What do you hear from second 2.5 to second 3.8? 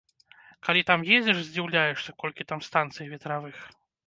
там станцый ветравых.